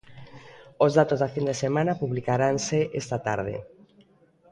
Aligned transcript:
Os 0.85 0.91
datos 0.99 1.19
da 1.23 1.31
fin 1.35 1.45
de 1.49 1.59
semana 1.63 1.97
publicaranse 2.01 2.79
esta 3.01 3.17
tarde. 3.27 3.55